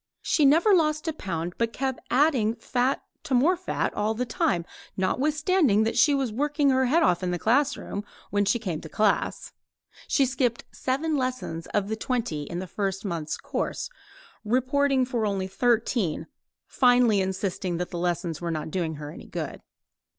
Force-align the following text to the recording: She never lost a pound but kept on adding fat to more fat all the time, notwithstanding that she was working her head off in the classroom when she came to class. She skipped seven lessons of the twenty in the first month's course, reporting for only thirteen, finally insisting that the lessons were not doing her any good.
She 0.23 0.45
never 0.45 0.73
lost 0.73 1.07
a 1.07 1.13
pound 1.13 1.53
but 1.59 1.71
kept 1.73 1.99
on 1.99 2.05
adding 2.09 2.55
fat 2.55 3.03
to 3.21 3.35
more 3.35 3.55
fat 3.55 3.93
all 3.93 4.15
the 4.15 4.25
time, 4.25 4.65
notwithstanding 4.97 5.83
that 5.83 5.95
she 5.95 6.15
was 6.15 6.33
working 6.33 6.71
her 6.71 6.85
head 6.85 7.03
off 7.03 7.21
in 7.21 7.29
the 7.29 7.37
classroom 7.37 8.03
when 8.31 8.43
she 8.43 8.57
came 8.57 8.81
to 8.81 8.89
class. 8.89 9.53
She 10.07 10.25
skipped 10.25 10.63
seven 10.71 11.17
lessons 11.17 11.67
of 11.67 11.87
the 11.87 11.95
twenty 11.95 12.45
in 12.45 12.57
the 12.57 12.65
first 12.65 13.05
month's 13.05 13.37
course, 13.37 13.91
reporting 14.43 15.05
for 15.05 15.23
only 15.23 15.45
thirteen, 15.45 16.25
finally 16.65 17.21
insisting 17.21 17.77
that 17.77 17.91
the 17.91 17.99
lessons 17.99 18.41
were 18.41 18.49
not 18.49 18.71
doing 18.71 18.95
her 18.95 19.11
any 19.11 19.27
good. 19.27 19.61